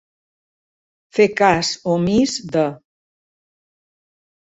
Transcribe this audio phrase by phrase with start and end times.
[1.19, 2.67] Fer cas omís de.